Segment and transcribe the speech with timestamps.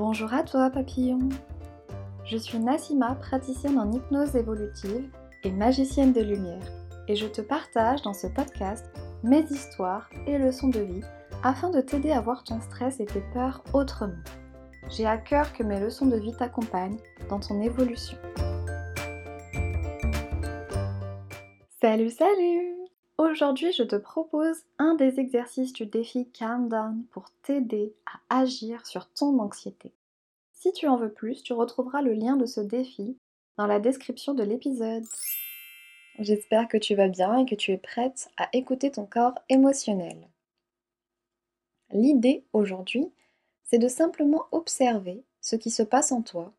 [0.00, 1.28] Bonjour à toi papillon
[2.24, 5.10] Je suis Nassima, praticienne en hypnose évolutive
[5.44, 6.62] et magicienne de lumière
[7.06, 8.86] et je te partage dans ce podcast
[9.22, 11.04] mes histoires et leçons de vie
[11.44, 14.24] afin de t'aider à voir ton stress et tes peurs autrement.
[14.88, 16.96] J'ai à cœur que mes leçons de vie t'accompagnent
[17.28, 18.16] dans ton évolution.
[21.78, 22.80] Salut salut
[23.20, 28.86] Aujourd'hui, je te propose un des exercices du défi Calm Down pour t'aider à agir
[28.86, 29.92] sur ton anxiété.
[30.60, 33.16] Si tu en veux plus, tu retrouveras le lien de ce défi
[33.56, 35.06] dans la description de l'épisode.
[36.18, 40.28] J'espère que tu vas bien et que tu es prête à écouter ton corps émotionnel.
[41.92, 43.10] L'idée aujourd'hui,
[43.64, 46.52] c'est de simplement observer ce qui se passe en toi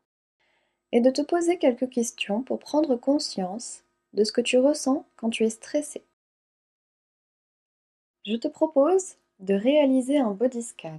[0.90, 3.84] et de te poser quelques questions pour prendre conscience
[4.14, 6.02] de ce que tu ressens quand tu es stressé.
[8.26, 10.98] Je te propose de réaliser un body scan,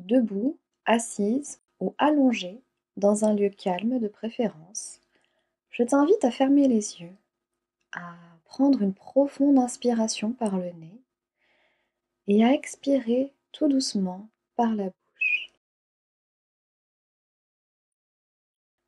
[0.00, 2.62] debout, assise ou allongée,
[2.96, 5.00] dans un lieu calme de préférence.
[5.70, 7.16] Je t'invite à fermer les yeux,
[7.92, 11.00] à prendre une profonde inspiration par le nez
[12.28, 15.52] et à expirer tout doucement par la bouche.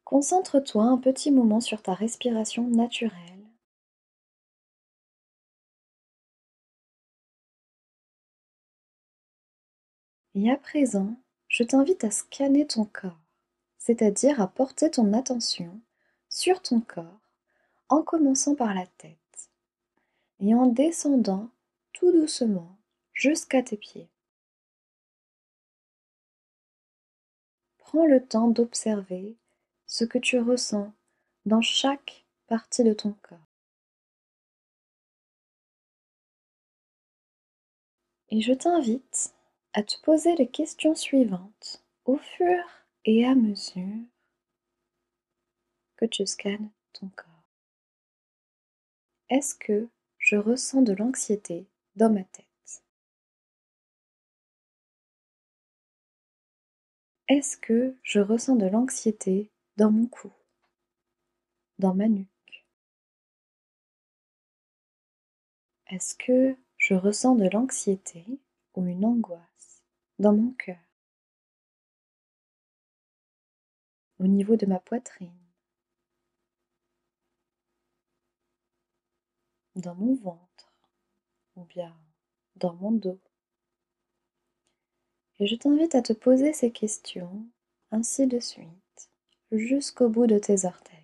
[0.04, 3.34] Concentre-toi un petit moment sur ta respiration naturelle
[10.36, 11.16] Et à présent,
[11.54, 13.20] je t'invite à scanner ton corps,
[13.78, 15.80] c'est-à-dire à porter ton attention
[16.28, 17.30] sur ton corps
[17.88, 19.50] en commençant par la tête
[20.40, 21.48] et en descendant
[21.92, 22.76] tout doucement
[23.12, 24.08] jusqu'à tes pieds.
[27.78, 29.36] Prends le temps d'observer
[29.86, 30.92] ce que tu ressens
[31.46, 33.38] dans chaque partie de ton corps.
[38.30, 39.32] Et je t'invite
[39.74, 42.64] à te poser les questions suivantes au fur
[43.04, 44.06] et à mesure
[45.96, 47.26] que tu scannes ton corps.
[49.30, 52.84] Est-ce que je ressens de l'anxiété dans ma tête?
[57.26, 60.30] Est-ce que je ressens de l'anxiété dans mon cou
[61.80, 62.64] Dans ma nuque?
[65.88, 68.24] Est-ce que je ressens de l'anxiété
[68.74, 69.82] ou une angoisse
[70.18, 70.78] dans mon cœur,
[74.18, 75.32] au niveau de ma poitrine,
[79.76, 80.72] dans mon ventre
[81.56, 81.94] ou bien
[82.56, 83.20] dans mon dos.
[85.38, 87.46] Et je t'invite à te poser ces questions
[87.90, 89.10] ainsi de suite
[89.50, 91.03] jusqu'au bout de tes orteils.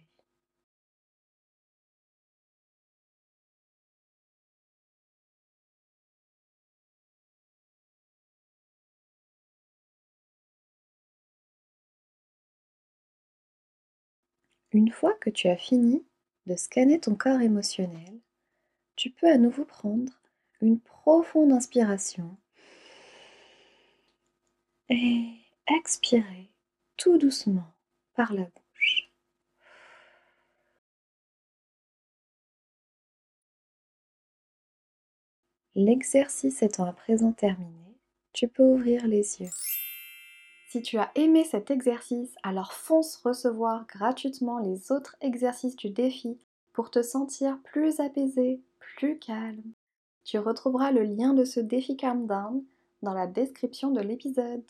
[14.73, 16.05] Une fois que tu as fini
[16.47, 18.21] de scanner ton corps émotionnel,
[18.95, 20.13] tu peux à nouveau prendre
[20.61, 22.37] une profonde inspiration
[24.89, 25.27] et
[25.67, 26.51] expirer
[26.97, 27.67] tout doucement
[28.15, 29.11] par la bouche.
[35.75, 37.97] L'exercice étant à présent terminé,
[38.33, 39.51] tu peux ouvrir les yeux.
[40.71, 46.39] Si tu as aimé cet exercice, alors fonce recevoir gratuitement les autres exercices du défi
[46.73, 49.73] pour te sentir plus apaisé, plus calme.
[50.23, 52.63] Tu retrouveras le lien de ce défi Calm Down
[53.03, 54.63] dans la description de l'épisode.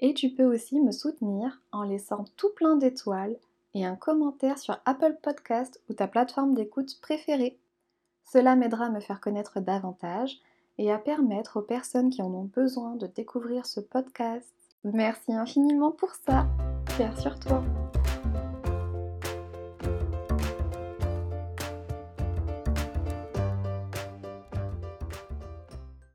[0.00, 3.36] Et tu peux aussi me soutenir en laissant tout plein d'étoiles
[3.74, 7.60] et un commentaire sur Apple Podcast ou ta plateforme d'écoute préférée.
[8.24, 10.40] Cela m'aidera à me faire connaître davantage
[10.78, 14.59] et à permettre aux personnes qui en ont besoin de découvrir ce podcast.
[14.84, 16.46] Merci infiniment pour ça.
[16.88, 17.62] Faire sur toi.